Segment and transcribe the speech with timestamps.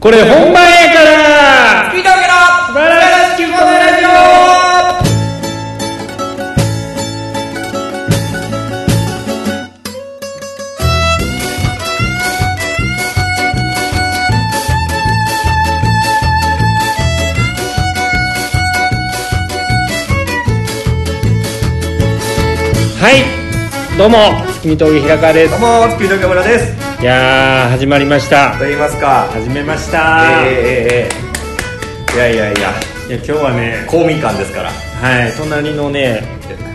[0.00, 1.90] これ本番やから！
[1.90, 2.32] スピード上げろ
[2.66, 4.08] 素晴らしきこのラジオ
[23.02, 23.96] はい。
[23.96, 25.50] どうも月見峠平川です。
[25.52, 28.58] どうもスピード上げ村ですいやー始まりました。
[28.58, 29.26] と言いますか。
[29.32, 32.70] 始めました、えー、えー、えー、いやいやいや。
[33.08, 34.70] いや今日はね公民館ですから。
[34.70, 36.22] はい隣のね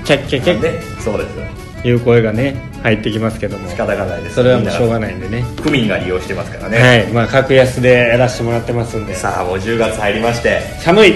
[0.04, 0.62] キャッキャキャッ。
[0.64, 1.46] ねそうですよ。
[1.86, 3.70] いう声がね入ってきますけども。
[3.70, 4.36] 仕方がないです。
[4.38, 5.46] それはもうしょうがいないんでね。
[5.62, 9.14] 区民が利用してますからね、はいまあ格安でやらせてもらってますんで。
[9.14, 10.60] さあもう10月入りまして。
[10.80, 11.12] 寒い。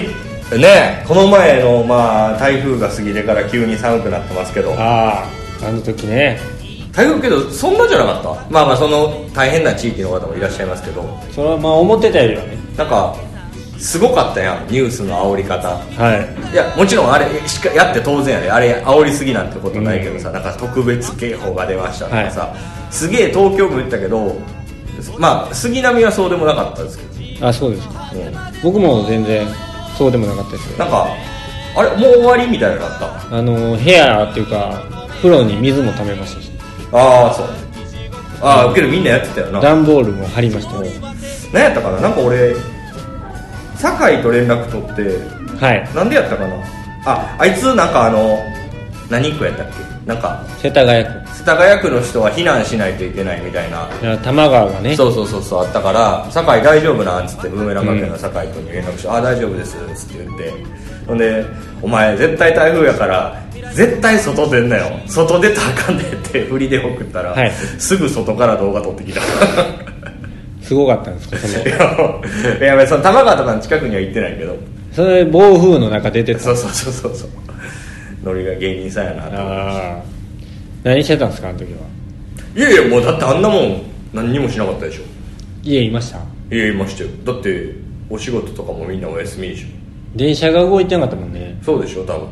[0.56, 4.72] ねこの前のまあ台風が過ぎてから急に寒くなってますけど。
[4.74, 6.38] あああの時ね
[6.92, 8.28] 台風けどそんなじゃなかった？
[8.50, 11.02] まあまあその大変な地域の方もいらっしゃいますけど。
[11.30, 12.58] それはまあ思ってたよりはね。
[12.76, 13.16] なんか
[13.78, 15.68] すごかったやんニュースの煽り方。
[15.68, 16.16] は
[16.50, 16.52] い。
[16.52, 18.50] いやもちろんあれしかやって当然やで。
[18.50, 22.54] あれ煽りすぎなんてことないけどさ、なんか特別警報が出ましたとかさ、
[22.90, 24.36] すげえ東京も言ったけど
[25.18, 27.04] まあ杉並はそうでもなかったですけ
[27.38, 28.10] ど、あそうですか。
[28.12, 28.62] うん。
[28.62, 29.46] 僕も全然
[29.96, 30.78] そうでもなかったですよ。
[30.78, 31.06] なんか
[31.76, 34.82] あれもう終わりみたいなのがあっあの部屋っていうか
[35.22, 36.49] 風呂に水も溜めましたし。
[36.49, 36.49] た
[36.92, 37.46] ああそう。
[38.42, 39.60] ああけどみんなやってたよな。
[39.60, 40.72] 段ボールも貼りました
[41.52, 42.54] 何やったかななんか俺
[43.76, 44.96] 酒井と連絡取っ
[45.58, 45.88] てはい。
[45.94, 46.56] なんでやったかな。
[47.06, 48.38] ああいつなんかあの
[49.10, 49.90] 何区やったっけ？
[50.06, 51.10] なんか世田谷区。
[51.38, 53.86] 世田谷区の人は避難しないといけないみたいな。
[54.00, 54.96] 多摩川がね。
[54.96, 58.16] そうそうそうそうあったから「酒井大丈夫なん?」つってブーメラン学園の。
[58.18, 60.52] 酒井君に連絡して「ああ大丈夫です」つって言って。
[61.06, 61.44] ほんで
[61.82, 63.34] 「お前絶対台風やから
[63.74, 64.98] 絶対外出んなよ。
[65.06, 67.52] 外出たらあかんで」って 振りで送ったら、はい。
[67.78, 69.20] すぐ外から動画撮ってきた。
[70.62, 71.64] すごかったんですかその。
[72.58, 74.56] いやいやその玉川とかの近くには行ってないけど。
[74.92, 76.40] それ暴風の中出てた。
[76.40, 77.28] そうそうそうそうそう。
[78.24, 80.02] ノリが芸人さんやなとああ
[80.84, 81.78] 何してたんですかあの時は。
[82.56, 85.02] いやいやもうだってあんなもん何にもしなかったでしょ。
[85.62, 86.18] 家いました？
[86.54, 87.10] いやいましたよ。
[87.24, 87.72] だって
[88.10, 89.66] お仕事とかもみんなお休みでしょ。
[90.16, 91.56] 電車が動いてなかったもんね。
[91.64, 92.26] そうでしょ多分。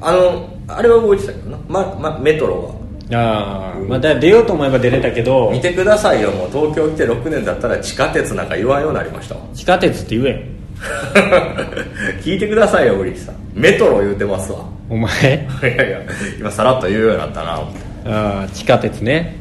[0.00, 2.74] あのあれは動いてたけどな、まま、メトロ
[3.12, 6.30] ああまあだから出ようと思えば出れたけどは見てくださいよ。
[6.30, 9.34] もう東京来て6年だったら地下鉄なんか言わんようになりました。
[9.34, 10.60] わ地下鉄って言えん
[12.22, 13.34] 聞いてくださいよ堀木さん。
[13.54, 14.60] メトロ言うてますわ。
[14.88, 15.48] お前？
[15.62, 16.00] いやいや
[16.38, 17.52] 今さらっと言うようになったな。
[17.54, 19.36] ああ地下鉄ね。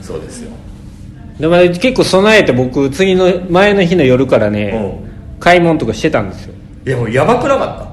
[0.00, 0.50] そうですよ。
[1.40, 5.40] でも結構備えて僕次の前の日の夜からね、うん。
[5.40, 6.54] 買い物とかしてたんですよ。
[6.86, 7.92] いやもうやばくなかった。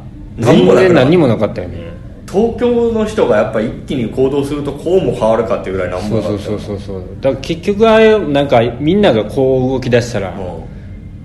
[0.54, 1.89] 全然何にももなかったよね
[2.32, 7.04] 東京の人がやっぱ一気に行動するとこうも変わるかっていうぐらいなかったそうそうそうそう。
[7.22, 10.68] だから結局ああいうなんかみんながこう動き出したらも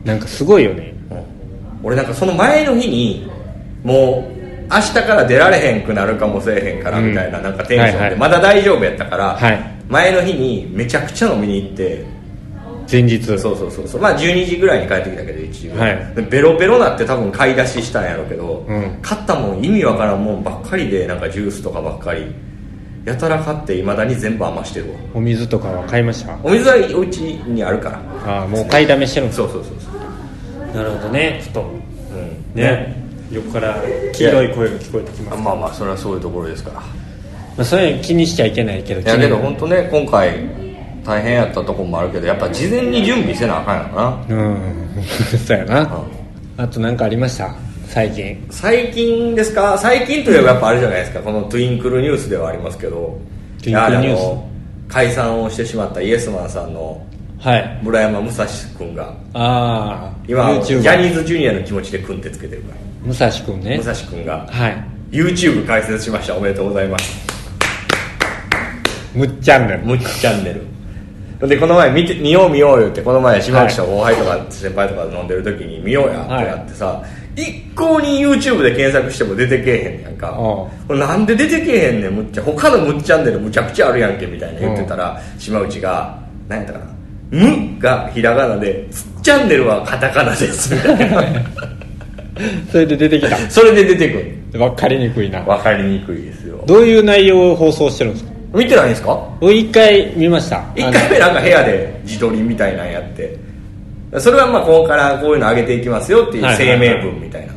[0.04, 0.94] なんかすごいよね。
[1.10, 1.22] う、うん。
[1.82, 3.30] 俺なんかその前の日に
[3.82, 4.34] もう
[4.72, 8.18] 明日から出られへんくなるかもせえへんからみたいな,、うんなんかテンションで、はいはい。
[8.18, 9.74] まだ大丈夫やったから、はい。
[9.88, 12.04] 前の日にめちゃくちゃ飲みに行って
[12.90, 13.24] 前日。
[13.24, 14.00] そうそうそうそう。
[14.00, 16.14] まあ12時ぐらいに帰ってきたけど1時ぐらい、はい。
[16.14, 18.98] でベロベロなって多分買い出ししたんやろうけど、うん。
[19.02, 22.34] 買ったもん意味わからんもんばっかりでなんかジュースとかばっかり。
[23.04, 24.98] やたら買っていまだに全部余してるわ。
[25.14, 26.38] お水とかは買いました？
[26.42, 28.00] お水はお家にあるから。
[28.26, 29.90] ああもう買いだめしてるんですそうそうそうそ
[30.72, 30.74] う。
[30.74, 31.40] なるほどね。
[31.44, 31.60] ちょっと。
[31.60, 32.54] うん。
[32.54, 33.04] ね。
[33.30, 33.76] 横から
[34.12, 35.38] 黄色い声が聞こえてきます。
[35.38, 36.80] あまあまあそれはそういうところですから。
[36.80, 36.86] ま
[37.58, 40.32] あ、それ気にしちゃいけないけどいやけど本当ね今回
[41.04, 44.24] 大変やったとこもあるけどやっぱ事前に準備せなあかんやろな。
[44.28, 44.56] うん。
[45.46, 45.88] そうやな、ん。
[46.56, 47.54] あと何かありました？
[47.88, 48.46] 最近。
[48.50, 49.76] 最近ですか？
[49.78, 51.20] 最近といえばやっぱあれじゃないですか。
[51.20, 53.18] このトゥインクルニュースではありますけど。
[53.62, 54.54] トゥインクルニュース
[54.88, 57.00] 解散をしてしまったイエスマンさんの
[57.40, 57.80] はい。
[57.82, 58.46] 村山武蔵
[58.78, 62.76] 君がああ今あの YouTuber ジャニーズジュニアの気持ちで組んでつけてるから。
[63.06, 63.76] 武蔵君ね。
[63.78, 64.84] 武蔵君がはい。
[65.10, 66.36] YouTube 開設しました。
[66.36, 67.26] おめでとうございます。
[69.14, 69.80] むっちゃんねん。
[69.86, 70.62] ムッチャンネル
[71.42, 77.02] でこの前見て見よう見よう言ってこの前島内と後輩とか先輩とかと飲んでる時に見ようやってなってさ、
[77.36, 80.38] 一向に YouTube で検索しても出てけえへんやんか。
[80.88, 86.18] なんで出てけえへんねんむっちゃ他のむっチャンネルむちゃくちゃあるやんけみたいな言ってたら島内が
[86.48, 86.84] 何やったかな
[87.30, 91.22] 「む」がひらがなで「つっチャンネルはカタカナです」みたいな。
[92.70, 93.36] それで出てきた。
[93.50, 94.58] それで出てくる。
[94.58, 95.40] 分かりにくいな。
[95.42, 96.62] 分かりにくいですよ。
[96.66, 98.33] どういう内容を放送してるんですか？
[98.54, 99.28] 見てないんですか？
[99.40, 100.58] 僕一回見ました。
[100.74, 103.36] 1回目なんか部屋で自撮りみたいなんやって。
[104.20, 107.52] それはまあここからこういうの上げていきますよっていう声明文みたいな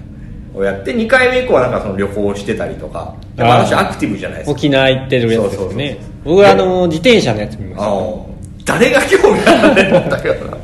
[0.56, 3.14] をやって2回目以降はなんかその旅行してたりとか。
[3.36, 4.52] でもあの人アクティブじゃないですか。
[4.54, 5.62] 沖縄行ってるやつですよね。
[5.62, 8.30] そうそうそう僕はあの自転車のやつ見ましあの
[8.66, 10.58] 誰が興味あるんだったけどな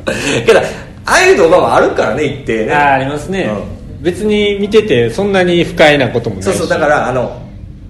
[0.45, 0.63] けどあ
[1.05, 2.73] あいう動画もあるからね一定ね。
[2.73, 3.49] ああありますね、
[4.01, 6.47] う別に見ててそんなに不快なこともないし。
[6.47, 7.39] そうそうだからあの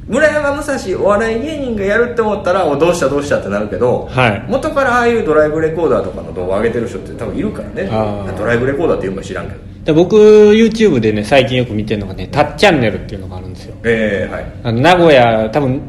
[0.07, 4.45] 村山武蔵お笑い芸人がやるって思ったらおどうしたどうしたってなるけど、はい。
[4.49, 7.89] 元からああいうドライブレコーダーとかの動画上げてる人って多分いるからね。
[8.37, 9.59] ドライブレコーダーっていうのか知らんけど。
[9.85, 13.75] で僕 YouTube でね最近よく見てるのがね「タッチャンネル」っていうのがあるんですよ。
[13.83, 14.45] ええはい。
[14.63, 15.81] あの名古屋多分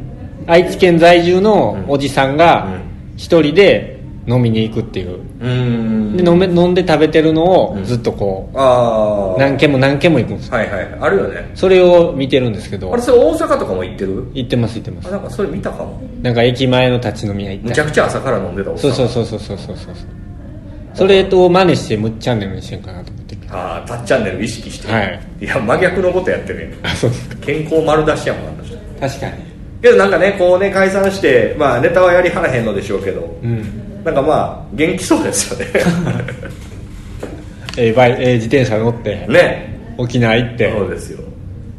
[0.46, 2.94] 愛知県在住のおじさんがうん。
[3.16, 3.93] 一人で
[4.26, 5.18] 飲みに行くっていう。
[5.18, 6.16] うーん。
[6.16, 10.54] で飲め飲んで食べてるのをずっとこああう何軒も何軒も行くんですよ。
[10.54, 10.98] はいはい。
[11.00, 11.50] あるよね。
[11.54, 12.92] それを見てるんですけど。
[12.92, 14.30] あれそれ大阪とかも行ってる？
[14.32, 15.08] 行ってます行ってます。
[15.08, 16.00] あなんかそれ見たかも。
[16.22, 19.94] なんか駅前の立ち飲み屋行ったりむちゃくちゃ朝から飲んでたおそうそうそうそうそうそうそう
[20.94, 23.36] それと真似してむっチャンネルにしてんかなと思って。
[23.50, 24.90] ああタッチャンネル意識して。
[24.90, 25.20] はい。
[25.40, 27.36] いや真逆のことやってるやんあそうですか。
[27.44, 28.76] 健康丸出しやもんあの人。
[29.00, 29.54] 確かに。
[29.82, 33.38] けどなんかねこうね解散してまあネタはやりはらへんのでしょうけど。
[33.42, 35.66] うんなんかまあ元気そうですよね。
[37.76, 39.74] えーバイえー自転車乗ってね。
[39.98, 40.72] 沖縄行って。
[40.76, 41.20] そうですよ。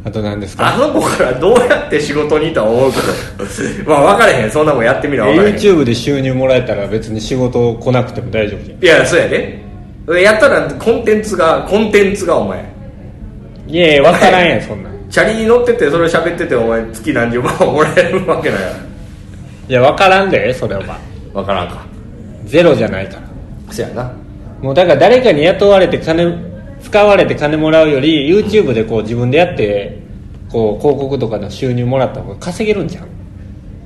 [0.03, 0.73] あと何ですか？
[0.73, 2.97] あの子からどうやって仕事にと思うけ
[3.83, 4.51] どまあ分かれへん。
[4.51, 5.55] そんなもんやってみなえ分かれへん。
[5.55, 8.83] YouTube で収入もらえたら別に仕事来なくても大丈夫じゃん。
[8.83, 9.59] いやそうやで。
[10.21, 12.63] やったらコンテンツがコンテンツがお前。
[13.67, 14.93] いやいや分からんやんそんなん。
[15.09, 18.67] チャリに乗っててそれ喋っててお前月何十万ももらえるわけないや。
[19.67, 20.83] いや分からんでそれは。
[21.33, 21.83] 分からんか
[22.45, 23.73] ゼロじゃないから。
[23.73, 24.11] そやな。
[24.61, 26.33] もうだから誰かに雇われて金
[26.81, 29.99] 使われて金もらうより YouTube でこう自分でやって
[30.49, 33.07] こう広告とかの収入もらった方が稼げるんじゃん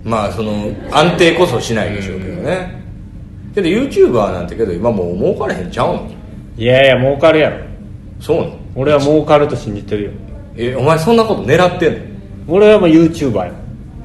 [0.03, 2.79] まあその安定こそしないでしょうけどね。
[3.55, 6.11] けど YouTuber なんてけど今もう儲かれへんちゃうの
[6.57, 7.57] いやいや儲かるやろ。
[8.19, 8.59] そうなの？
[8.75, 10.11] 俺は儲かると信じてるよ。
[10.55, 11.99] えお前そんなこと狙ってんの？
[12.53, 13.53] 俺はもう YouTuber よ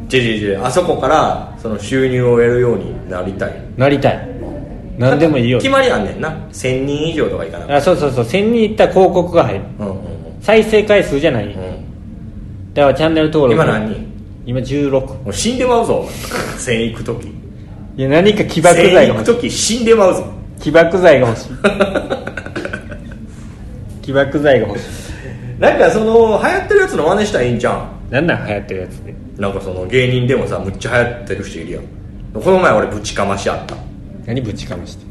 [0.08, 3.54] じゃじゃじゃあそこからその収入を得るようになりたい？
[3.76, 4.28] なりたい
[4.98, 6.30] 何でもいいよ決まりあんねんな。
[6.52, 8.24] 1000人以上とかいかなあそうそうそう。
[8.24, 9.64] 1000人いった広告が入る。
[9.78, 9.96] たうんうん。
[10.40, 11.54] 再生回数じゃない、うん。
[12.74, 13.54] だからチャンネル登録。
[13.54, 14.14] 今何人？
[14.46, 14.90] 今16
[15.24, 16.06] もう死んでまうぞ。
[16.58, 17.28] 1000行く時。
[17.96, 19.34] いや何か起爆剤1000行くが欲しい。
[19.34, 20.24] 時死んでまうぞ。
[20.60, 21.48] 起爆剤が欲しい。
[24.02, 24.84] 起爆剤が欲しい。
[25.60, 31.84] なんかその流行ってるやつの真似したらいいんじゃんなんなん流行ってるやつでなんかその芸人でもさむっちゃ流行ってる人いるやん。
[32.42, 33.76] この前俺ぶちかましあった
[34.26, 35.04] 何ぶちかまして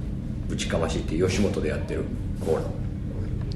[0.48, 2.04] ぶちかましって吉本でやってる
[2.40, 2.62] コーラ、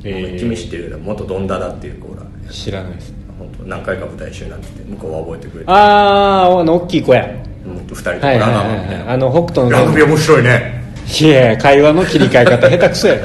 [0.03, 7.27] え君知ってるよ元ドンダダっていうコーラ知らないです本当何回か舞台一緒になってて向こうは覚えてくれてあああの大きい子や
[7.65, 10.83] もっと二人とラガーマはいはいンみたいなあの北斗のラグビー面白いね
[11.19, 13.17] いや会話の切り替え方下手くそや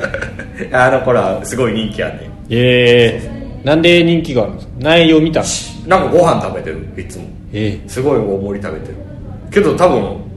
[0.73, 5.43] あの子らすごい人気あんねんええなんで人気があるんですか内容見た
[5.87, 8.97] なんかご飯食べてるいつもええすごい大盛り食べてる
[9.51, 10.32] けど多分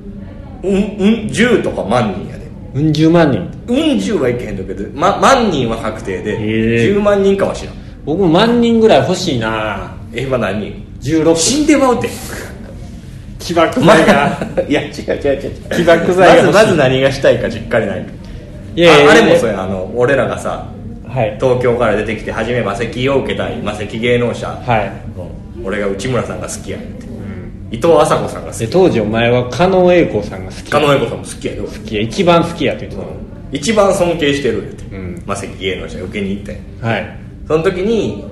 [0.66, 0.82] うんうん
[1.28, 2.46] 10とか万人やで。
[2.76, 3.40] うん十万人。
[3.68, 6.94] うん10はいけへんだけど、ま、万人は確定で、へえ。
[6.94, 7.76] 10万人かもしらん。
[8.06, 9.96] 僕も万人ぐらい欲しいな。
[10.14, 10.60] え今何？
[11.00, 12.10] 人16死んでまうて。
[13.40, 14.38] 起爆ま剤が。
[14.68, 15.52] いや違う違う違う。
[15.76, 16.54] 起爆剤が欲しい。
[16.54, 18.06] まずまず何がしたいか実家にない
[18.76, 19.64] いやいやああれもそうや。
[19.64, 20.68] あの俺らがさ
[21.08, 21.38] はい。
[21.40, 24.92] 東京から出てきて初め魔石を受けたい魔石芸能者、はい。
[25.18, 27.05] うん俺が内村さんが好きやって、
[27.72, 28.60] 伊藤麻子さんが好き。
[28.60, 31.60] で当時お前は狩野英孝さんが好き狩野英孝さんも好きやで。
[31.62, 32.02] 俺好きや。
[32.02, 33.08] 一番好きやって言って
[33.52, 35.24] 一番尊敬してるって、うん。
[35.26, 36.60] 魔石芸能者受けに行って。
[36.82, 37.18] たはい。
[37.48, 38.26] その時に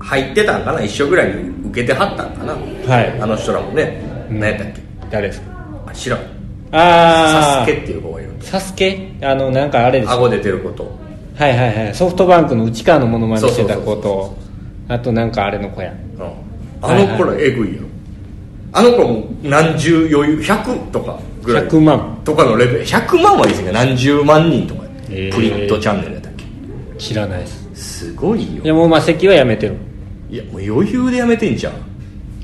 [0.00, 0.82] 入ってたんかな？
[0.82, 2.52] 一緒ぐらいに受けてはったんかな？
[2.54, 3.20] はい。
[3.20, 4.40] あの人らもね、うん。
[4.40, 4.80] 何やったっけ？
[5.10, 5.46] 誰ですか？
[5.86, 6.20] あ知らん。
[6.20, 6.22] あ
[6.72, 8.32] あサスケっていう子がいる。
[8.40, 9.12] サスケ？
[9.22, 10.12] あのなんかあれです。
[10.12, 10.98] 顎出てること。
[11.36, 11.94] はいはいはい。
[11.94, 14.36] ソフトバンクの内川のモノマネしてた子そうそうそうと
[14.88, 15.92] あとなんかあれの子や。
[15.92, 15.98] うん。
[16.82, 17.82] あの子らえぐいよ
[18.76, 21.68] あの子も何十余裕100とかぐらい。
[21.68, 22.20] 100万。
[22.24, 22.84] とかのレベル。
[22.84, 25.34] 100万は言い過ぎや何十万人とか、へー。
[25.34, 26.44] プリットチャンネルやったっけ。
[26.98, 27.64] 知らないです。
[27.74, 28.64] すごいよ。
[28.64, 29.76] いやもう魔石はやめてる。
[30.28, 31.72] いやもう余裕でやめてんじゃん。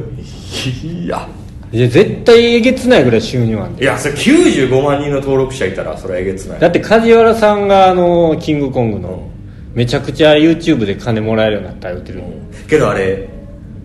[0.83, 1.25] いや。
[1.71, 6.59] いや絶対えげつないぐらい収入あんでいやそれ95万人の登録者いたらそれはえげつない。
[6.59, 9.30] だって梶原さんがあのキングコングの
[9.73, 12.23] めちゃくちゃ YouTube で金もらえるようになった言ってる
[12.67, 13.29] けどあれ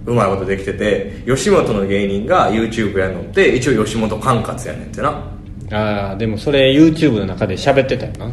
[0.05, 5.33] うまいことできてて吉本の芸人が YouTube やるのって一応吉本管轄やねんってな。
[5.73, 8.33] ああでもそれ YouTube の中で喋ってたよな。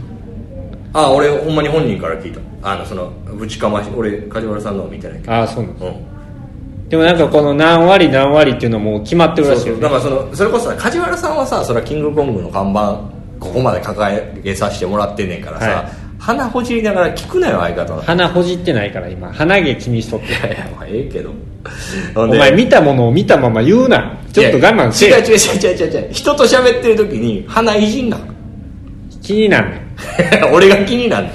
[0.94, 2.40] あ俺ほんまに本人から聞いた。
[2.62, 5.34] あのそのぶちかまし俺梶原さんのを見てないけど。
[5.34, 5.86] ああそうなんです。
[5.86, 6.90] うん。
[6.90, 9.82] でもなんかこの何割何割っていうのも決まってるらしいよね。
[9.82, 13.02] だからそのそれこそさ梶原さんはさそれはキングコングの看板
[13.40, 19.34] ここまで抱えさせてもらってんねんからさ、は鼻ほじりながら聞くなよ相方の鼻ほじってないから今。
[19.34, 20.28] 鼻毛気にしとって。
[20.28, 21.32] いやいやまあええけど。
[22.16, 24.18] おお前見たものを見たまま言うな。
[24.32, 26.14] ちょっと我慢せ違う違う違う違う違う違う。
[26.14, 28.18] 人と喋ってる時に鼻いじんな。
[29.22, 29.84] 気になんねん。
[30.54, 31.28] 俺が気になる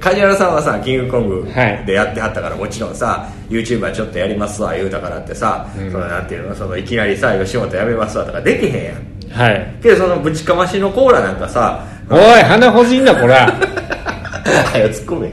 [0.00, 1.84] 梶原さんはさキングコングはい。
[1.86, 9.48] でやってはったから、もちろんさ YouTuber ちょっとやりますわ言うたからってさ、そのなんていうのそのいきなりさ吉本やめますわとかできへんやん。
[9.48, 9.74] はい。
[9.80, 13.46] けどそのぶちかましのコーラなんかさおい鼻ほじんなこら。
[13.54, 15.28] はよ突っ込め。
[15.28, 15.32] め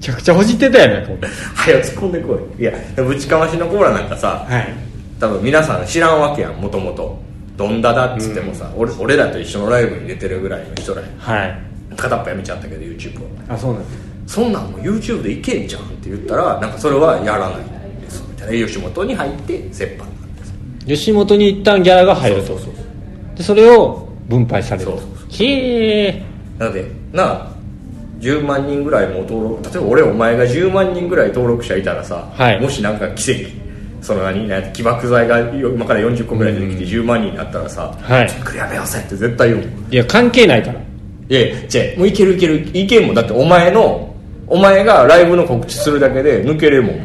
[0.00, 1.10] ちゃくちゃほじってたやないか
[1.54, 2.62] はよ突っ込んでこい。
[2.62, 4.68] いやぶちかましのコーラなんかさはい。
[5.20, 7.20] 多分皆さん知らんわけやんもともと
[7.58, 11.10] どんだだっつってもさ、俺俺らと一緒のライブに出てるぐらいの人らやん。
[11.18, 11.58] はい。
[11.96, 13.26] 片っぽやめちゃったけど YouTube を。
[13.50, 13.90] あそうなんで
[14.26, 17.50] すそんなんもう YouTube でいけんじゃんって言ったらなんかそれはやらない。
[18.00, 20.54] ですみたいな吉本に入って折半なんです
[20.86, 22.46] 吉本に一旦ギャラが入ると。
[22.46, 23.36] そうそうそう。
[23.36, 24.90] でそれを分配される。
[24.92, 26.22] そうそうきえ。
[26.58, 27.50] なのでなあ
[28.20, 32.60] 10万人ぐらいも登録例えば俺お前が10万人ぐらい登録者いたらさ、はい。
[32.60, 33.50] もしなんか奇跡
[34.00, 38.30] その何何起爆剤が今から40個ぐらい出てきて10万人になったらさ「はい。
[38.44, 40.80] これやめようぜ」って絶対言ういや関係ないから。
[41.28, 42.66] いやじゃあもういけるいける。
[42.72, 44.14] いけんもんだってお前の
[44.46, 46.96] お前がライブの告知するだけで抜けれるもん。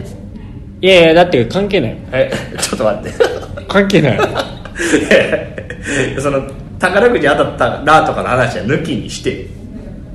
[0.82, 1.98] いやいやだって関係ない。
[2.12, 3.26] えちょっと待って。
[3.68, 4.20] 関係ない。
[6.20, 6.42] その
[6.80, 9.48] 宝くじ当たったらとかの話は抜きにして。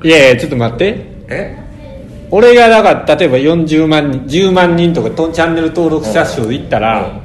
[0.03, 1.07] いやいやちょっと待って。
[1.29, 1.57] え？
[2.31, 7.21] 俺がだから例えば40万人10万人とかとチャンネル登録者数いったら、うん。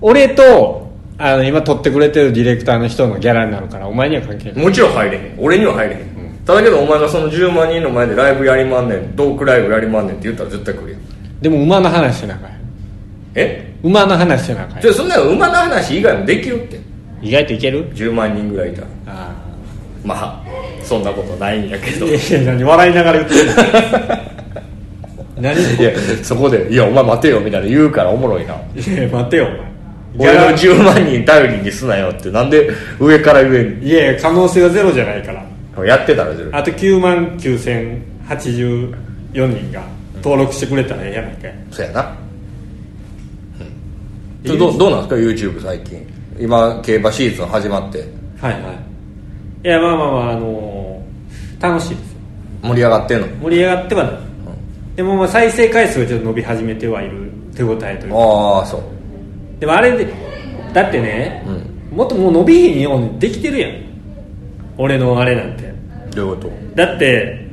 [0.00, 4.64] 俺とあの今撮ってくれてるディレクターの人のギャラになるからお前には関係ない。
[4.64, 5.36] もちろん入れへん。
[5.38, 11.00] 俺には入れへん、ただけどお前がその10万人の前でライブやりまんねんトークライブやりまんねんって言ったら絶対来るやん。
[11.40, 12.50] でも馬の話してなあかん
[13.34, 13.74] え？
[13.82, 16.80] 馬の話してなあかんじゃあそんなの馬の話以外もできるって
[17.22, 18.82] 意外といける？10万人ぐらいいた。
[18.82, 19.34] らあ。
[20.04, 20.42] まあ
[20.82, 22.06] そんなことないんやけど。
[22.06, 23.50] あいやいや何笑いながら言ってる
[25.40, 28.54] 何いやそこで「いやお前待てよ」みたいな言うからおもろいな。
[28.54, 28.56] い
[29.02, 29.48] や待てよ
[30.18, 30.54] お俺の前。
[30.54, 35.44] 10万人頼りにすなよってなんで上から言えんいやいや可能性はゼロじゃないから。
[35.80, 38.94] のやってたらずるあと9万9084
[39.32, 39.82] 人が
[40.16, 41.54] 登録してくれたらええやないかい。
[41.70, 42.14] そうやな、
[44.44, 46.06] うん、どうどうなんですか？YouTube 最近
[46.38, 47.98] 今競馬シーズン始まって。
[48.40, 48.62] はいはい。
[49.64, 52.18] いやまあまあまああのー楽しいですよ。
[52.62, 53.26] 盛り上がってんの？
[53.42, 54.12] 盛り上がってはない、
[54.96, 58.18] でもまあ再生回数がちょっと伸び始めてはいる手応えというか。
[58.18, 58.80] ああそう。
[59.58, 60.10] でもあれで
[60.72, 61.44] だってね、
[61.92, 63.72] うもっともう伸びひんようにできてるやん。
[64.78, 65.70] 俺のあれなんて。
[66.14, 67.46] どういうこだって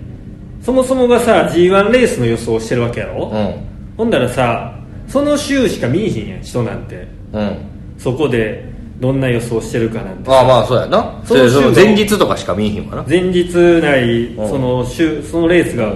[0.62, 3.56] そもそもがさ g 1レースの予想をしてるわけやろ、とうん。
[3.98, 4.74] ほんだらさ
[5.08, 7.06] その週しか見えひんやん人なんて。
[7.34, 7.58] うん
[7.98, 8.64] そこで
[9.00, 11.22] どんな予想してるかなんてああまあそうやな。
[11.24, 13.06] その週その前日とかしか見えへんわな。
[13.08, 14.50] 前日なりうん。
[14.50, 15.94] その週そのレースが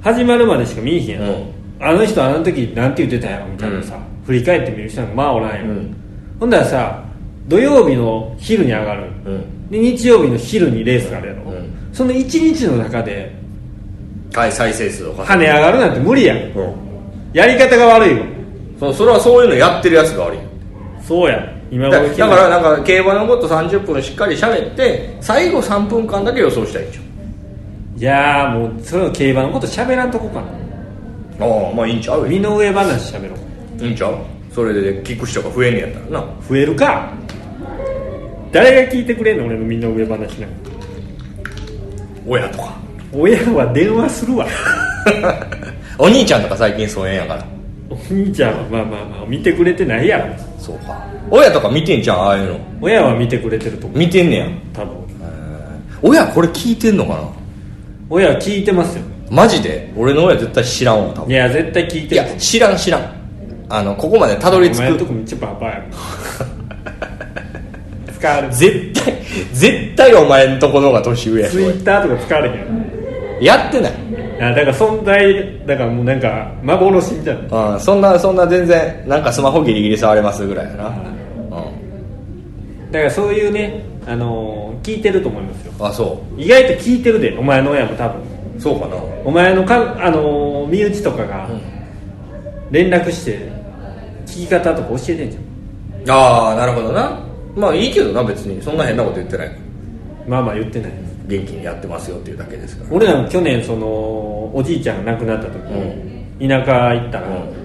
[0.00, 1.44] 始まるまでしか見えへんやん、うん。
[1.80, 5.96] あの人あの時なんて言ってたやろみたいなさ、振り返ってみる人なんかまあおらんよ、うん。
[6.40, 7.04] ほんだらさ
[7.48, 9.70] 土曜日の昼に上がる、うん。
[9.70, 11.88] で日曜日の昼にレースがあるやろ、うん。
[11.92, 13.32] その1日の中で
[14.34, 16.34] はい再生数を跳ね上がるなんて無理や。
[16.34, 16.74] んうん。
[17.32, 18.26] やり方が悪いわ。
[18.80, 20.38] そそれはそういうのやってるやつが悪い
[21.06, 27.00] そうや今だ頃だからなんか競馬のこと30分しっかり喋って最後3分間だけ予想したらいいんじ
[27.96, 30.46] いやーもうそれの競馬のこと喋らんとこかな。
[31.46, 33.36] ああまあいいんちゃう身の上話喋ろ
[33.80, 33.84] う。
[33.84, 34.16] いいんちゃう？
[34.52, 36.26] それで聞く人が増えんねやったらな。
[36.48, 37.12] 増えるか。
[38.52, 39.46] 誰が聞いてくれんの？
[39.46, 40.70] 俺の身の上話なんか。
[42.26, 42.74] 親とか。
[43.12, 44.46] 親は電話するわ。
[45.98, 47.44] お兄ちゃんとか最近疎遠やから
[47.90, 50.34] お兄ちゃんはまあまあまあ見てくれてないやろ。
[50.58, 51.06] そうか。
[51.30, 52.60] 親とか見てんじゃんああいうの。
[52.80, 53.98] 親は見てくれてると思う。
[53.98, 54.48] 見てんねや。
[54.72, 54.96] 多分。
[56.02, 57.20] 親これ聞いてんのかな？
[58.10, 59.04] 親は聞いてますよ。
[59.30, 59.92] マジで？
[59.96, 61.30] 俺の親絶対知らんわ多分。
[61.30, 63.12] いや絶対聞いいてるや知らん知らん。
[63.68, 65.84] あのここまでたどりお前の着くとこめっちゃババアやろ
[68.18, 69.14] 使われる絶対
[69.54, 72.56] 絶対お前んとこの方が年上やしツイッターとか使われへん
[73.40, 73.92] やってない。
[73.92, 73.94] あ
[74.50, 77.74] だから存在だからもうなんか幻みたいな。
[77.74, 80.88] うんそんなそんな全然なんかスマホギリギリ触れますぐらいやな。
[80.88, 80.94] うん。
[82.90, 85.72] だからそういうね、あのー聞いてると思いますよ。
[85.78, 88.20] あそ意外と聞いてるでお前の親も多分。
[88.56, 88.96] うそうかな。
[89.24, 91.60] お前のか、あのー身内とかがうん。
[92.72, 93.48] 連絡して
[94.26, 96.16] 聞き方とか教えてんじゃん。
[96.18, 97.20] ああなるほどな。
[97.54, 98.60] まあいいけどな別に。
[98.62, 99.50] そんな変なこと言ってない。
[100.26, 100.92] まあまあ言ってない
[101.38, 102.90] 元気にやってますよっていうだけですから。
[102.92, 103.86] 俺らも去年その
[104.54, 105.52] おじいちゃんが亡くなった時、
[106.46, 107.62] 田舎行ったら、うん。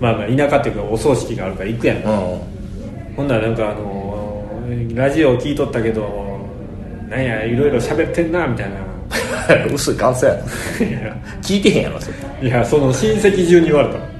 [0.00, 2.04] まあまあ田舎っていうかお葬式があるから行くやん、うん。
[3.16, 6.48] ほんならなんかあのーラジオ聞いとったけど
[7.08, 8.76] なんやいろいろ喋ってんなみたいな。
[9.72, 10.40] 薄い感想やな。
[11.42, 12.10] 聞いてへんやろそ
[12.42, 12.48] れ。
[12.48, 14.11] いやその親戚中に言われた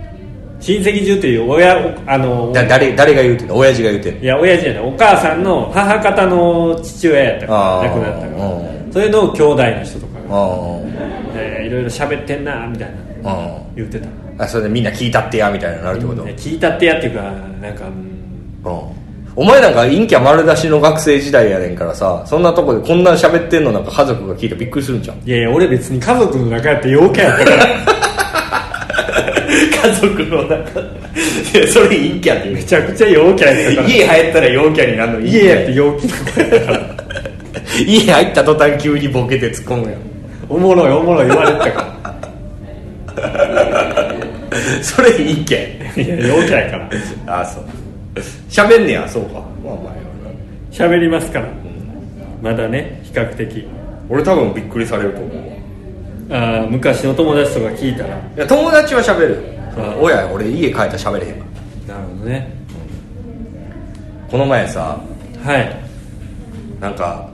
[0.62, 1.76] 親戚中っていう親
[2.06, 4.20] あのだ誰誰が言うてんの親父が言うてんの？
[4.22, 4.82] いや親父じゃない。
[4.84, 8.46] お母さんの母方の父親やったから亡くなったから。
[8.46, 8.92] うん。
[8.92, 10.24] それの兄弟の人とかが。
[10.30, 10.80] あ
[11.34, 12.90] えーいろいろ喋ってんなみたい
[13.22, 13.30] な。
[13.30, 14.08] あ言ってた。
[14.38, 17.90] あそれでみんな聞いたってやみたいになるってこと、ね聞いたってやっていうかなんかう
[18.70, 18.72] ん。
[18.72, 19.02] うん。
[19.34, 25.16] お前なんか陰キャ丸出しの学生時代やねんからさそんなとこでこんなん喋ってんのなんか家族が聞いたらびっくりするんじゃん。
[25.26, 27.91] いやいや俺別に家族の中やって陽キャやったから
[29.52, 30.84] 家族の中い
[31.54, 36.46] やそれ陰キャってめちゃくちゃ陽キャや家入ったら陽キャになるの家やって陽気な子や。
[36.46, 36.96] ったから
[37.86, 40.00] 家入った途端急にボケて突っ込むやん。
[40.48, 41.92] おもろいおもろい言われてたか
[44.82, 46.84] それ陰キャらいや陽キャやから。
[46.84, 46.90] や
[47.26, 47.64] ああそう。
[48.48, 49.32] 喋んねやそうか。
[49.64, 49.94] まあまあ。
[50.70, 51.48] 喋りますから。
[52.42, 53.66] まだね比較的。
[54.08, 55.56] 俺多分びっくりされると思うわ
[56.32, 58.16] あー昔の友達とか聞いたら。
[58.16, 59.42] いや友達は喋る。
[59.76, 61.46] あ親俺家帰ったら喋れへんわ
[61.86, 62.50] なるほどね。
[64.30, 64.98] この前さ
[65.44, 65.76] はい。
[66.80, 67.28] なんか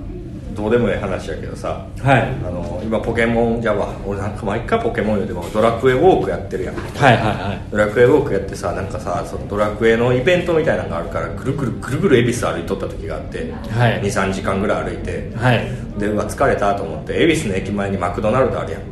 [0.58, 2.22] どうでもいい話やけどさはい。
[2.22, 6.74] あの今ポケモンじゃわ俺なんか毎回ポケモンよでもドラクエウォークやってるやん。
[6.74, 6.80] は
[7.12, 7.60] いはいはい。
[7.70, 14.02] ドラクエウォークやってさなんかさそのドラクエのイベントみたいなのがあるからくるくるくるくる恵比寿歩いとった時があって、はい。
[14.02, 15.30] 23時間ぐらい歩いて。
[15.36, 15.70] はい。
[15.98, 18.82] でうわ疲れたと思って恵比寿の駅前にマクドナルドあるやん。
[18.82, 18.84] う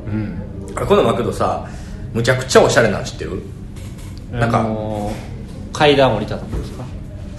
[0.72, 0.72] ん。
[0.76, 1.66] あれこのマクドさ
[2.12, 3.42] むちゃくちゃおしゃれなの知ってる？
[4.32, 5.14] なんかあのー
[5.72, 6.84] 階段降りたとこですか？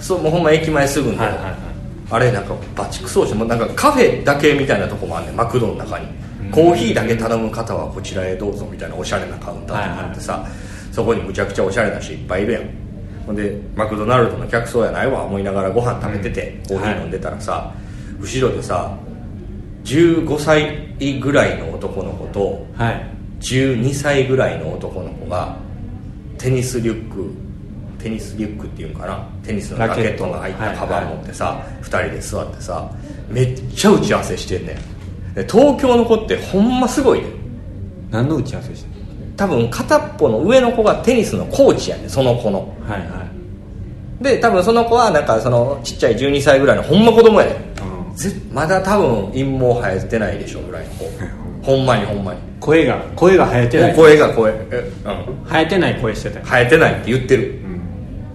[0.00, 1.67] そうもうほんま駅前すぐの、はいはいはい
[2.10, 5.36] あれなんかバチクソしてもうなんかカフェだけみたいなとこもあんねん。
[5.36, 6.06] マクドの中に、
[6.50, 10.46] コーヒーだけ頼む方はこちらへどうぞみたいなおしゃれなカウンターとかあってさ、
[10.92, 12.62] そこにむちゃくちゃおしゃれな人いっぱいいるやん。
[13.26, 17.74] ほんでマクドナルドの客層やないわ思いながらご飯食べてて、コーヒー飲んでたらさ、
[18.18, 18.96] 後ろでさ
[19.84, 25.56] 15歳ぐらいの男の子とはい12歳ぐらいの男の子が
[26.38, 27.32] テニスリュック
[27.98, 29.28] テニスリュックっていうんかな？
[29.42, 30.30] テニスのラケット。
[30.30, 32.90] が入ったカバン持ってさ、2人で座ってさ
[33.28, 35.34] めっちゃ打ち合わせしてんねん。
[35.34, 37.26] で東京の子ってほんますごいね
[38.10, 38.88] 何の打ち合わせして
[39.36, 42.74] 多分片っぽの上の子がテニスのコーチやねんその子の。
[42.86, 43.24] はいは
[44.20, 44.24] い。
[44.24, 48.08] で多分その子はなんかそのちっちゃい12歳ぐらいのほんま子供やねん。
[48.10, 48.16] うん。
[48.16, 51.04] ぜまだ多分陰毛生えてないでしょぐらいの子。
[51.62, 52.40] ほんまにほんまに。
[52.58, 53.94] 声が声が生えてない。
[53.94, 54.52] 声が声。
[54.72, 55.44] えうん。
[55.48, 57.60] 生えてない声してたよ、生えてないって言ってる。
[57.64, 57.67] うん、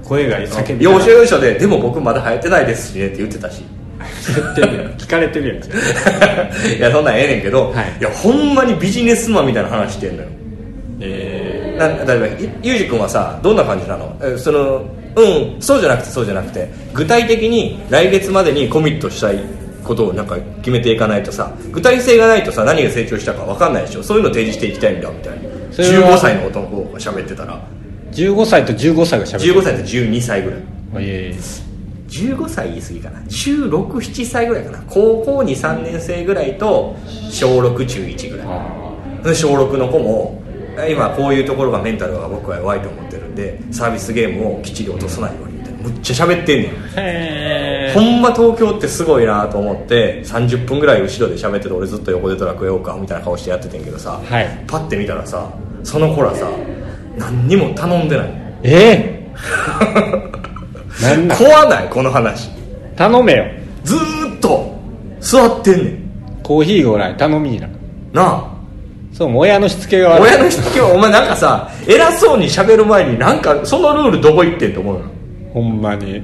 [0.03, 3.63] 声が叫び要所要所で「でも僕まだ生えてないですしね」って言ってたし。
[4.97, 7.97] 聞かれてるやんいやそんなんええねんけど、はい。
[7.99, 10.29] い、やほんまにビジネスマンみたいな話してんのよ。
[10.99, 14.13] えな例えばいゆうじ君はさどんな感じなの？
[14.21, 14.83] えその
[15.15, 15.21] う
[15.57, 19.39] んそうじゃなくてそうじゃなくて具体的に来月までにコミットしたい
[19.83, 24.03] ことをなんか決めていかないとさ具体性がないとさ何が成長したか分かんないでしょ？
[24.03, 25.39] そういうの提示していきたいんだみたいな。
[25.71, 27.53] それは15歳の男が喋ってたら。
[27.55, 27.59] ー、
[28.13, 29.54] 15歳と15歳がしゃべる。
[29.54, 30.60] 15歳と12歳ぐらい。
[30.95, 31.36] え
[32.10, 33.19] 15歳言い過ぎかな。
[33.21, 34.84] 1617歳ぐらいかな。
[34.88, 36.95] 高校23年生ぐらいと
[37.32, 38.43] 小6中1ぐら
[39.32, 39.36] い。
[39.36, 40.43] 小6の子も
[40.89, 45.80] 今こういうところがメンタルが僕は弱いと思ってるんでサービスゲームをきっちり落とさないようにみたいな。
[45.80, 46.69] むっちゃ喋ってんね
[47.91, 47.93] ん。
[47.93, 54.63] ほんま東京ってすごいなと思って30分ぐらい後ろで喋ってて俺ずっと横でドラクエようかみたいな顔してやっててんけどさ、はい。
[54.67, 55.52] パッて見たらさ
[55.84, 56.47] その子らさ
[57.17, 58.30] 何にも頼んでない。
[58.63, 59.30] え？
[59.36, 62.49] ー、 なんなん怖ないこの話。
[62.95, 63.45] 頼めよ。
[63.84, 64.76] ずーっと
[65.19, 65.97] 座ってんねん。
[66.43, 67.67] コーヒーぐらい頼みいな。
[67.67, 68.43] なあ。
[69.12, 70.23] そうもう親のしつけが悪い。
[70.28, 75.02] 親の人今日お前なんかさ偉そうに喋る前になんかそのルールどこ行ってんと思うの？
[75.54, 76.17] ほんまに。
[76.17, 76.21] い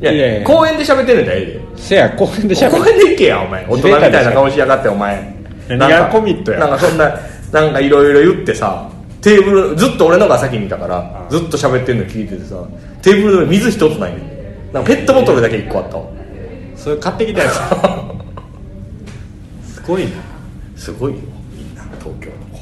[0.00, 0.46] やいやいや。
[0.46, 1.60] 公園で喋ってんねんだよええで。
[1.76, 3.64] せや公園でしゃべ公園で行けやお前。
[3.66, 5.34] 大人みたいな顔しやがってお前。
[5.68, 6.58] 何なんかがコミットや。
[6.58, 7.18] なんかそんな
[7.52, 8.88] なんかいろいろ言ってさ
[9.26, 12.64] テーブルずっと俺のが先にいたからあずっと喋ってんの聞いててさ
[13.02, 14.18] テーブルの上水一つないね。
[14.70, 16.06] んなんかペットボトルだけ一個あったわ。
[16.76, 17.54] それ買ってきたやつ。
[19.74, 20.10] すごいな。
[20.76, 21.18] すごいよ。
[21.52, 22.60] みんな東京の子。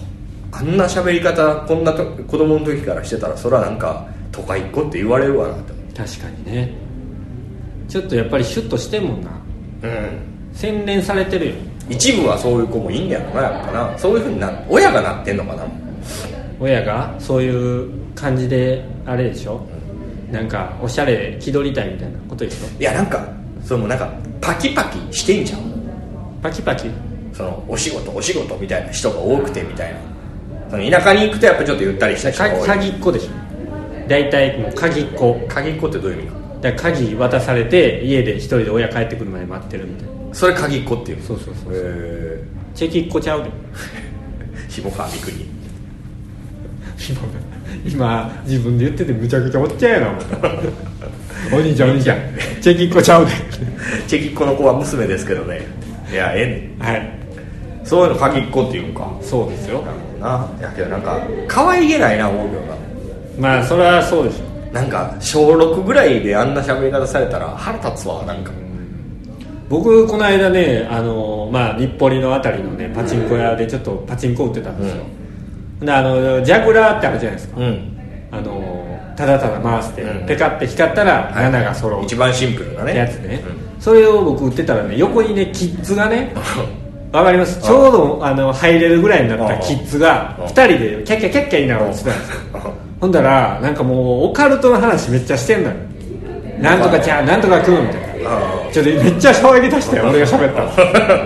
[0.53, 6.73] あんな喋り方こんなと子供の時からしてたらそれはなんか都会っ子って言われるわなって思確かにね。
[7.89, 9.29] ちょっとやっぱりシュッとしてんもんな。
[9.83, 9.93] ううん。
[10.55, 11.55] 洗練されてるよ。
[11.91, 13.99] 一部はそういう子もいいんやろなやっぱな。
[13.99, 15.67] そういうふうにな親がなってんのかな
[16.61, 19.67] 親がそういう感じであれでしょ？
[20.31, 22.81] なんかおしゃれで気取りたいみたいなことでしょ？
[22.81, 23.29] いやなんか
[23.63, 25.61] そのなんかパキパキしてんじゃん。
[26.43, 26.91] パキパキ？
[27.33, 30.01] そのお仕事お仕事みたいな人が多くてみたいな。
[30.71, 32.67] その田舎に行くとやっぱちょっとゆったりした人かが多い。
[32.69, 34.09] 鍵っ子でしょ？
[34.09, 35.41] 大体もう鍵っ子。
[35.49, 40.35] 鍵っ子ってどういう意味から鍵渡されて家で一人で親帰ってくるまで待ってるみたいな。
[40.35, 42.43] それ鍵っ子っていうそうそうそうへ
[42.75, 43.51] チェキっ子ちゃうで。
[43.51, 45.54] え下川みくに
[46.99, 47.21] 今
[47.85, 52.19] 今自分で言っててむちゃくちゃおっちゃんやな思ったお兄ちゃんお兄ちゃん。
[52.61, 53.33] チェキっ子ちゃうで。
[54.07, 55.63] チェキっ子の子は娘ですけどね。
[56.11, 57.01] いやええねはい。
[57.03, 59.11] んそういうの鍵っ子っていうんか。
[59.21, 59.83] そうですよ。
[59.83, 59.93] な。
[59.93, 62.77] るほどないやけどなんか可愛げないな思うけどな。
[63.39, 64.73] まあそれはそうでしょ。
[64.73, 68.53] なんか小6ぐらいであんな喋り方されたら腹立つわなんか。
[69.69, 75.03] 僕この間ねあの、まあ、日暮里のあたりのねパチンコ屋でちょっとパチンコ売ってたんですよ、
[75.81, 77.97] であのジャグラーってあるじゃないですか、うん。
[78.31, 81.45] あのただただ回して、うんペカって光ったらはい。
[81.53, 82.05] 7が揃う。
[82.05, 82.97] 一番シンプルなね。
[82.97, 83.43] やつね、
[83.79, 86.33] それを僕売ってたらね横にねキッズがね
[87.13, 87.61] わかります？
[87.63, 90.45] ちょうどあの入れるぐらいになったキッズがうん。
[90.47, 92.37] 2人でキャッキャキャッキャ言いながら落ちてたんですよ
[93.01, 95.77] ほんだらなんかもうオカルトの話めっちゃしてんのよ
[96.59, 98.41] なんとかちゃうなんとかくんみたいなあ
[98.73, 100.71] ちょっとめっちゃ衝撃出したよ俺が喋ったの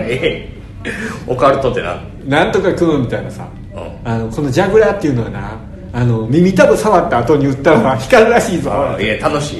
[0.05, 0.49] え
[0.83, 0.93] え
[1.27, 1.95] オカルトってな
[2.27, 3.58] なんとかくんみたいなさうん
[4.05, 5.51] あのこのジャグラーっていうのはな
[5.91, 9.57] あの耳たぶ触った後に打ったら光るらしいぞあいや楽しい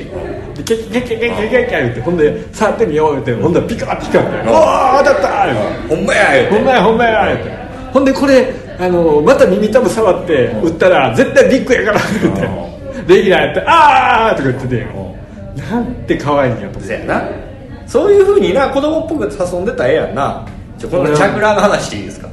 [0.55, 4.55] でキャッキャキャッキャッキャッキャッキャ言ってほんで触ってみよう言ってほんでピカッて光って「おお
[4.99, 5.29] 当たった!」
[5.89, 7.51] ほんまやほんまやほんまや言うて
[7.93, 12.49] ほんでこれあのまた耳たぶ触って打ったら絶対ビッグやから言って
[13.15, 14.87] レギュラーやって「ああ!」とか言ってて
[15.71, 17.23] なんて可愛いんやとやな
[17.87, 20.45] そういうふうにな子供っぽく遊んでたらええやんな
[20.77, 22.27] ちょこのジャグラーの話していいですか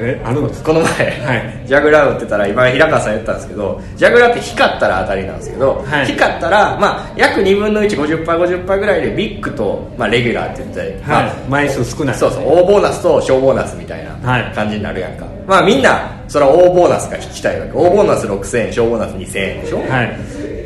[0.00, 0.72] あれあるんですか？
[0.72, 1.66] この前、はい。
[1.66, 6.06] ジャグラー打ってたら今平川さん言ったんですけどジャグラーって光ったら当たりなんですけど、はい。
[6.06, 12.16] 光ったら、まあ、約2分の 150%50% ぐらいでビッグと、まあ、レギュラーって言ったり、まあはい枚数少ない。
[12.16, 14.52] そうそう大ボーナスと小ボーナスみたいなはい。
[14.54, 17.72] 感じになるやんか、まあみんなそれは大ボーナスが引きたいわけ。
[17.72, 20.16] 大ボーナス6000円小ボーナス2000円でしょ、はい。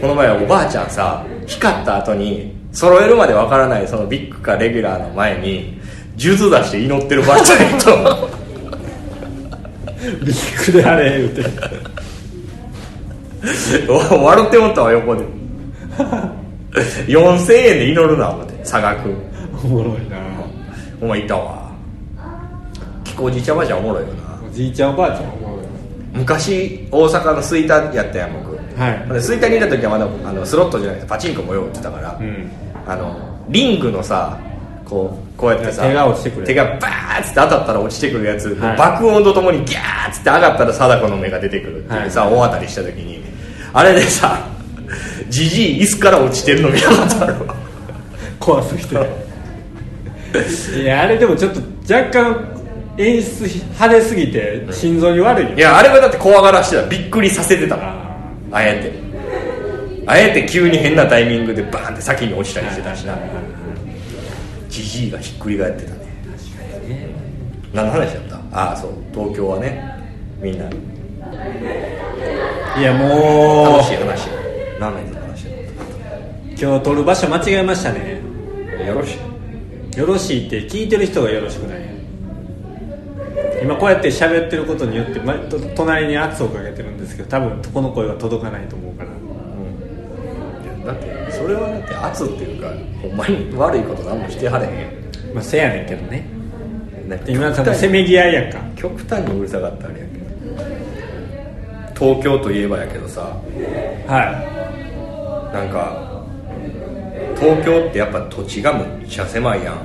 [0.00, 5.80] この前おばあちゃんさ光った後に揃えるまでわからないそのビッグかレギュラーの前に
[6.18, 8.28] 数珠出して祈ってるばあちゃんと
[10.24, 11.44] ビッグであれ言うて。
[13.88, 15.24] 笑ってもったわ横で。
[17.06, 19.10] 4000円で祈るな思って差額。
[19.62, 20.16] おもろいな。
[21.00, 21.70] お前いたわ。
[23.04, 24.22] 結構おじいちゃんおばあちゃんおもろいよな。
[24.46, 25.66] おじいちゃんおばあちゃんおもろい
[26.14, 28.56] 昔大阪の吹田やったやん僕。
[28.80, 29.12] はい。
[29.12, 32.50] で吹田にいた時はまだあのスロットじゃなくてパチンコもよう打ってたから、うん。
[32.86, 33.16] あの
[33.48, 34.38] リングのさ
[34.84, 36.46] こうこうやってさ手が落ちてくる。
[36.46, 38.76] 手がバーッつって当たったら落ちてくるやつ、はい。
[38.76, 43.22] 爆音とともにギャーッつって上がったら貞子の目が出てくるっていうさ、大当たりした時に。
[43.72, 44.46] あれでさ
[45.28, 47.54] じじい椅子から落ちてるの見たことあるわ。
[48.38, 48.94] 怖すぎて
[50.82, 51.60] いやあれでもちょっと
[51.92, 52.44] 若干
[52.98, 55.56] 演出派手すぎて心臓に悪いよ。
[55.56, 56.86] いやあれはだって怖がらしてた。
[56.88, 57.76] びっくりさせてた。
[57.76, 57.94] あ
[58.52, 58.92] あえて。
[60.06, 63.16] あえて急に変なタイミングでバーンって先に落ちたりしてたしな
[64.74, 66.00] じじいがひっくり返ってたね。
[67.72, 68.36] 何の話だった？
[68.52, 68.90] ああそう。
[69.12, 69.94] 東京はね。
[70.40, 70.64] みんな。
[70.68, 70.74] ー
[72.80, 73.06] いやも
[73.70, 73.78] う。
[73.78, 74.28] 楽しい話
[74.80, 75.46] ラーメンの話
[76.60, 78.20] 今日撮る場所間違えましたね。
[78.78, 79.16] だよろし
[79.94, 79.98] い。
[79.98, 81.78] よろしいって聞いてる人がよろしくない。
[83.62, 90.92] 今こうやって喋ってることによって、ま、と隣に圧をかけてるんですけど多分この声は届かないと思うから。
[90.92, 92.70] だってそれはだって圧っていうか
[93.02, 94.86] ほんまに悪いこと何もしてはれへんや
[95.34, 96.26] まあせやねんけどね。
[97.06, 98.58] んなんか今多分せめぎ合いやんか。
[98.76, 100.24] 極端にうるさかったあれやけど。
[102.16, 103.20] 東京といえばやけどさ。
[103.20, 103.28] は
[105.52, 106.24] なんか
[107.38, 109.74] 東京ってやっぱ土地がむっちゃ狭いやん。
[109.74, 109.76] い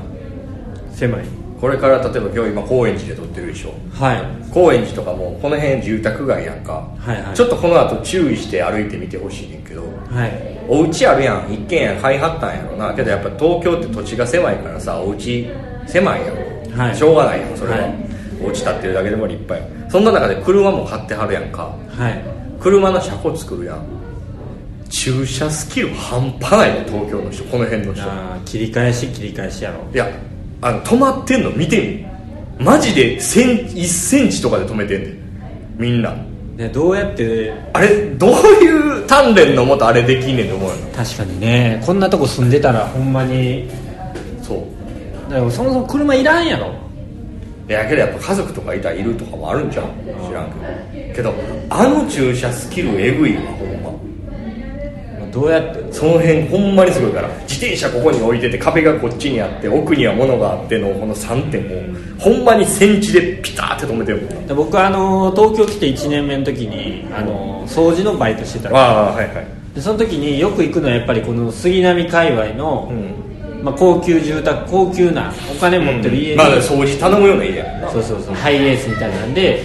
[0.95, 1.22] 狭い。
[1.60, 3.74] これから例えば今日今高円寺で撮ってるでしょ。
[3.91, 4.24] はい。
[4.54, 7.36] 高円寺とかもこの辺住宅街やんか、はいはい。
[7.36, 9.84] ちょっとこの後注意して歩いてみてほしいねんけど。
[10.10, 12.93] はいお家あるやん一軒家買いはったんやろな。
[12.93, 15.49] けどやっぱ東京って土地が狭いからさお家
[15.88, 16.95] 狭いやん、はい。
[16.95, 17.95] しょうがないやんそれは、はい。
[18.43, 19.89] お家建ってるだけでも立派やん。
[19.89, 21.75] そんな中で車も買ってはるやんか。
[21.89, 22.23] はい。
[22.60, 23.84] 車の車庫作るやん。
[24.89, 27.43] 駐車スキル半端ないね東京の人。
[27.45, 28.03] この辺の人。
[28.45, 29.84] 切り返し切り返しやろ。
[29.91, 30.08] いや
[30.62, 32.05] あの止まってんの見て
[32.60, 32.63] み。
[32.63, 35.17] マジでセン1センチとかで止めてんねん。
[35.77, 36.15] みんな
[36.60, 41.82] ねどうやってあれどういう鍛錬のもとあれできんねんと思うよ確かにね。
[41.86, 43.69] こんなとこ住んでたらほんまに。
[44.43, 45.32] そう。
[45.32, 46.74] だからそもそも車いらんやろ。
[47.69, 49.86] いやけどやっぱ家族とかいたらいるとかもあるんじゃん
[50.28, 50.52] 知らん
[51.13, 51.15] けど。
[51.15, 51.34] けど
[51.69, 53.79] あの駐車スキルエグいわほんま
[55.39, 69.47] どうやってその辺ほんまにすごいから自転車ここに置いてて壁がこっちにあって奥には物があってのこの3点もほんまにセンチでピターって止めてるで僕あの東京来て1年目の時にあの掃除のバイトしてたらああはいはい。
[69.73, 73.30] でその時によく行くのはやっぱりこの杉並界隈の、うん。
[73.63, 79.63] まあ、高級住宅高級なお金持ってる家に、まあ掃除頼むような家やそうそうそうハイエースみたいなんで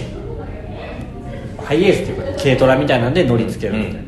[1.63, 3.99] ハイエースっていうか軽トラみたいなんで乗り付けるみたいな、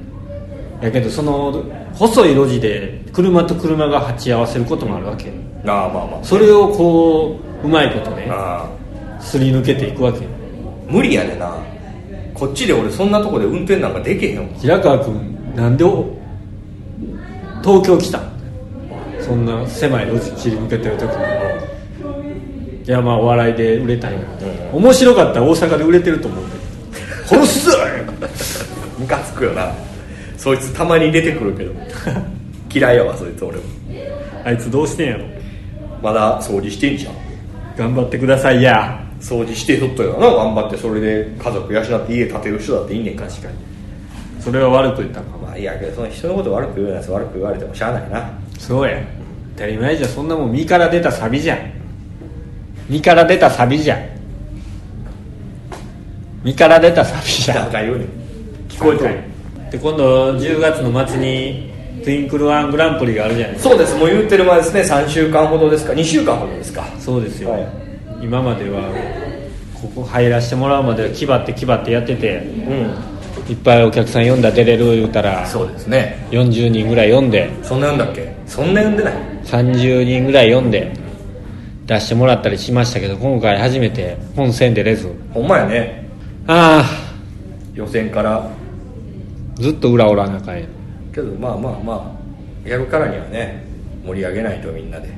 [0.81, 1.63] やけどその
[1.93, 5.31] 細い路地で車と車が鉢合わせることもあるわけ。
[5.65, 6.23] ああまあまあ。
[6.23, 8.29] それをこううまいことね
[9.19, 10.19] すり抜けていくわけ。
[10.87, 11.57] 無理やでな。
[12.33, 16.05] こっちで俺そんなとこで運転なんかできへんもん平川君なんでお
[17.63, 18.31] 東京来たん？
[19.19, 21.17] そんな狭い路地切り抜けてる時に。
[22.85, 24.19] いやまあお笑いで売れたいな、
[24.71, 26.45] 面白かったら大阪で売れてると思う。
[26.45, 27.77] けど殺すぞ
[28.97, 29.73] ムカつくよな
[30.37, 31.73] そいつたまに出てくるけど。
[32.73, 33.63] 嫌いやわそいつ俺も。
[34.45, 35.23] あいつどうしてんやろ？
[36.01, 37.13] まだ掃除してんじゃん。
[37.77, 39.03] 頑張ってくださいや。
[39.19, 40.27] 掃除してとったよな。
[40.27, 43.53] 頑張ってそれで家族養って家建てる人だっていいねん確かに。
[44.39, 48.29] それは悪く言ったんかもまあいいやけどその人のこと悪く言うやつ悪く言われてもしゃあないな。
[48.59, 48.97] そうや。
[49.55, 50.09] 当たり前じゃん。
[50.09, 51.57] そんなもん身から出たサビじゃん。
[52.87, 53.99] 身から出たサビじゃん。
[56.43, 57.57] 身から出たサビじゃん。
[57.57, 58.07] なんか言うねん。
[58.69, 59.19] 聞こえてる
[59.71, 61.71] で今度10月の末に
[62.03, 63.69] トゥインクルワングランプリがあるじゃないですか。
[63.71, 63.97] そうです。
[63.97, 64.81] もう言ってる間ですね。
[64.81, 65.93] 3週間ほどですか。
[65.93, 66.85] 2週間ほどですか。
[66.99, 67.67] そうですよ、はい。
[68.21, 68.81] 今までは
[69.73, 73.51] ここ入らせてもらうまでは気張って気張ってやっててうん。
[73.51, 76.25] いっぱいお客さん呼んだら出れる言うたらそうですね。
[76.31, 78.33] 40人ぐらい呼んでそんな読んだっけ？
[78.45, 79.13] そんな読んでない。
[79.45, 80.91] 30人ぐらい読んで
[81.85, 85.09] 出してもらったりしましたけど今回初めて本戦出れず。
[85.33, 86.09] ほんまやね。
[86.47, 86.83] あ
[87.73, 88.49] 予選からあ
[89.59, 90.67] ずっと裏おらなあかんやん。
[91.13, 92.15] けどまあまあま
[92.65, 93.65] あやるからにはね
[94.05, 95.09] 盛り上げないとみんなで。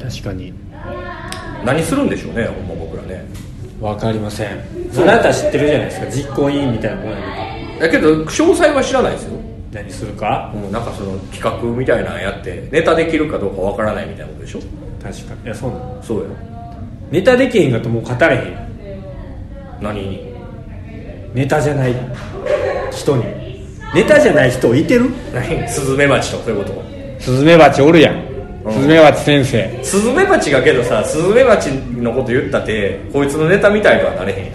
[0.00, 0.52] 確かに。
[1.64, 3.24] 何するんでしょうねほんま僕らね。
[3.80, 4.60] 分かりません。
[4.98, 7.16] あなた知ってるじゃないですか実行委員みたいなもんや
[7.88, 8.10] けど。
[8.10, 9.38] だけど詳細は知らないですよ。
[9.72, 10.50] 何するか？
[10.54, 14.60] もうなんかその企画みたいなのやってネタできるかどうかわからないみたいなことでしょ。
[15.02, 15.44] 確かに。
[15.44, 16.02] いやそうなの。
[16.02, 16.24] そうよ。
[17.10, 18.70] ネタできへんかともう語れへん
[19.80, 20.34] 何に
[21.34, 21.94] ネタじゃない
[22.90, 23.24] 人に
[23.94, 25.10] ネタじゃない人いてる？
[25.34, 26.82] 何スズメバチとかそういうこと。
[27.20, 28.16] スズメバチおるやん。
[28.64, 28.72] うん。
[28.72, 29.84] スズメバチ先生。
[29.84, 34.54] スズメバチがけどさスズメバチのこと言ったってこいつのネタみたいとはなれへんやん、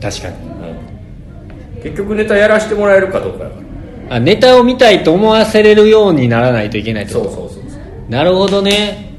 [0.00, 0.36] 確かに。
[1.82, 3.56] 結局ネタやらしてもらえるかどうかやか
[4.08, 4.16] ら。
[4.16, 7.30] あネタを見たいと思わせれるようにならないといけないってこと？
[7.30, 8.10] そうそうそうそう。
[8.10, 9.14] なるほどね。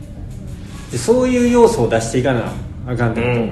[0.92, 2.54] でそういう要素を出していかな
[2.86, 3.52] あかんってこと、うん。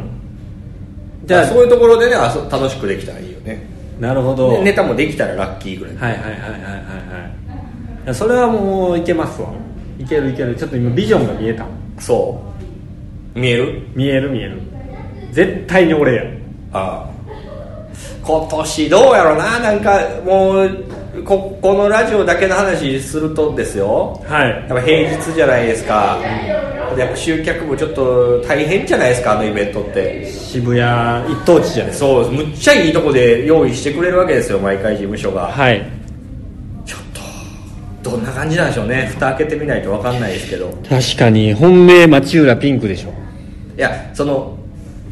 [1.25, 4.51] じゃあそういうところでねあそ楽しくできたらいいよねなるほど。
[4.51, 6.51] でネタもできたらラッキーぐらい、はいはいはいはいはい
[8.05, 8.13] はい。
[8.15, 9.49] それはもういけますわ。
[9.97, 10.55] いけるいける。
[10.55, 11.65] ちょっと今ビジョンが見えた。
[11.99, 12.41] そ
[13.35, 13.39] う。
[13.39, 13.87] 見える？
[13.95, 14.59] 見える見える。
[15.31, 16.23] 絶対に俺や。
[16.73, 17.15] ああ。
[18.23, 19.59] 今年どうやろな。
[19.59, 20.85] なんかもう
[21.23, 24.21] ここのラジオだけの話するとですよ。
[24.27, 24.49] はい。
[24.49, 26.19] やっぱ平日じゃないですか
[26.95, 30.31] でやっぱ集客もちょっと大変じゃないですかあのイベントって。
[30.31, 35.85] 渋谷一等地じゃないですそうむっちゃいいとこで用意してくれるわけですよ毎回事務所が、かはい。
[36.85, 36.99] ちょっ
[38.03, 39.09] とどんな感じなんでしょうね。
[39.13, 40.69] 蓋開けてみないと分かんないですけど。
[40.87, 43.13] 確かに本命町浦ピンクでしょ。
[43.77, 44.57] いやその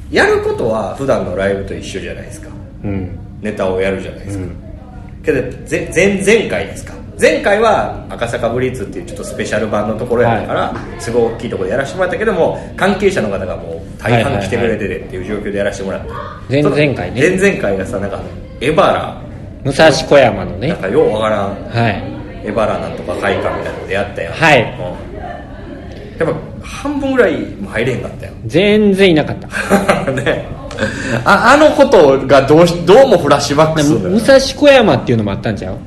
[0.09, 2.49] やることは普段のライブと一緒じゃないですか。
[2.83, 3.19] うん。
[3.43, 4.45] ネタをやるじゃないですか、
[5.23, 16.09] けどぜ前前回ですか前回は赤坂ブリッツっていうちょっとスペシャル版のところやったから、すごい大きいところでやらせてもらったけども関係者の方がもう大半来てくれててっていう状況でやらせてもらって、
[16.49, 17.21] 前々回ね。
[17.21, 18.19] 前々回がさなんか
[18.61, 19.21] エバラ
[19.63, 20.67] 武蔵小山のね。
[20.69, 21.49] なんかようわからん。
[21.69, 22.47] はい。
[22.47, 24.61] エバラなんとか会館みたいなのでやったやん、はい。
[24.61, 26.27] うん。
[26.27, 29.47] やっぱ半分ぐらいも入れへんかったよ全然いなかった。
[30.11, 30.45] ね。
[31.23, 35.77] ああのことがどうしどうもフラッシュバックする武蔵小山っていうのもあったんちゃう？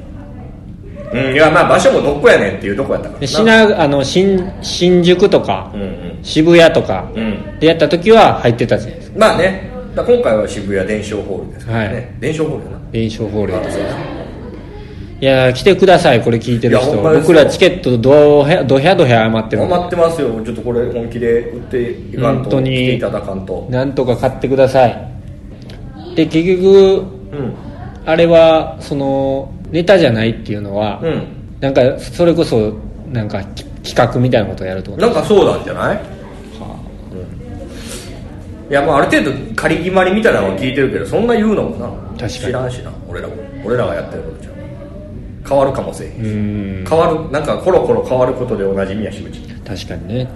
[1.17, 6.19] うん、いやまあ場所もどこやねんっていうとこやったから品あの新新宿とか、うんうん。
[6.23, 7.59] 渋谷とかうん。
[7.59, 9.19] でやった時は入ってたじゃないですか。
[9.19, 9.71] まあね。
[9.95, 12.09] 今回は渋谷伝承ホールですからね、はい。
[12.21, 12.79] 伝承ホールやな。
[12.93, 13.71] 伝承ホールやった
[15.19, 17.03] いやー来てくださいこれ聞いてる人。
[17.03, 20.29] 僕らチケットどへどひゃどひゃ余ってるんで待ってますよ。
[20.45, 23.67] ちょっとこれ本気で売っていかんと本当にいただかんと。
[23.71, 25.09] なんとか買ってください。
[26.15, 27.55] で結局うん。
[28.05, 31.23] あれはそのネタじゃないっていうのは、うん。
[31.61, 32.73] なんかそれこそ
[33.11, 36.01] なんかき企画みたいなことをやるってことなんかそうなんじゃない、
[38.69, 41.89] いやまあある程度仮決まりみたいなのは聞いてるけどそんな言うのもな。
[41.89, 42.31] 確かに。
[42.31, 43.35] 知らんしな俺らも。
[43.65, 44.51] 俺らがやってることじゃ
[45.49, 49.41] 変わるかもしれへん変わるなんかコロコロ変わることでおなじみやしうち。
[49.65, 50.29] 確かにね、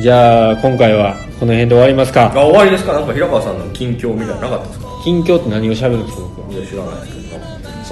[0.00, 2.92] じゃあ今回はこの辺で終わりますあか終わりですか？
[2.92, 4.86] なんか平川さんの近況みたいなのなかったですか？
[5.02, 6.22] 近況って何を喋るんですか？
[6.70, 7.21] 知らないですけど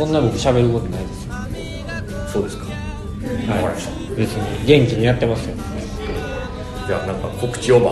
[0.00, 1.26] そんな僕喋ることないです。
[1.26, 1.34] よ
[2.32, 2.64] そうですか。
[2.64, 4.14] わかりました。
[4.14, 5.56] 別に元気にやってますよ。
[6.86, 7.90] じゃあなんか告知をば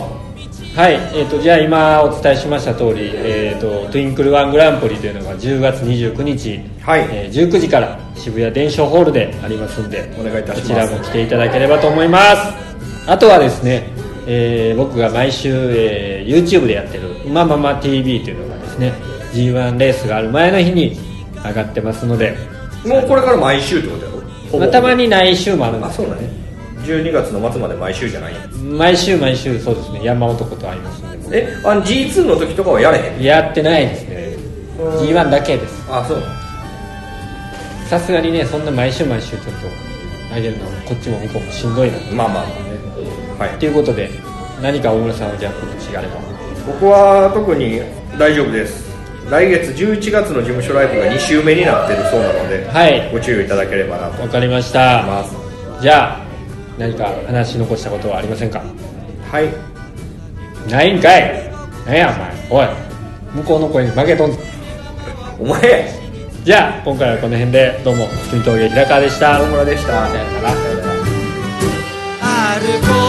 [0.75, 7.07] はい、えー、とじゃあ今お伝えしました通り、えー、とトゥインクルワングランプリというのが10月29日、はい。
[7.11, 10.61] えー19時から渋谷伝承ホールでありますんでお願いいたします。
[10.61, 13.09] こちらも来ていただければと思います。
[13.11, 13.87] あとはですね、
[14.25, 18.93] えー僕が毎週、えー YouTube でやってる「うままま TV」というのがですね
[19.31, 21.08] G1 レースがある前の日に
[21.45, 22.37] 上がってますので、
[22.85, 24.19] もうこれから毎週ってことやろ？
[24.51, 24.59] ほぼ。
[24.59, 26.39] まあ、たまにない週もあるんですけどあそうだね
[26.83, 28.35] 12月の末まで毎週じゃないん。
[28.35, 28.47] や
[28.77, 30.01] 毎週毎週そうですね。
[30.03, 34.35] 山男と会いますんでえあの G2 の時とかはやれへんやってないですね。
[34.77, 35.85] G1 だけです。
[35.89, 36.23] あそう
[37.89, 39.43] さすがにねそんな毎週毎週ちょっ
[40.29, 41.97] と上げるのはこっちも向こうもしんどいな。
[42.13, 42.53] まあまあまあね。
[43.39, 43.59] はい。
[43.59, 44.09] ということで
[44.61, 46.15] 何か大村さんはじゃあ告知があれば。
[46.67, 47.81] 僕は特に
[48.17, 48.88] 大丈夫です
[49.29, 53.09] 来月11月の事務所ライブが2週目になってるそうなので、はい。
[53.11, 54.21] ご注意いただければなと。
[54.21, 55.05] わかりました。
[55.81, 56.19] じゃあ
[56.77, 58.61] 何か話し残したことはありませんか？
[59.31, 59.49] はい。
[60.71, 61.51] ないんかい。
[61.85, 62.67] 何やお前。
[62.67, 62.75] おい。
[63.35, 64.37] 向こうの声に負けとんぞ。
[65.39, 65.89] お前。
[66.43, 69.39] じゃあ今回はこの辺でどうも月見峠平川でした。
[69.39, 70.07] 大村でした。
[70.07, 70.49] さよなら。
[70.49, 70.83] さよな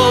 [0.05, 0.10] ら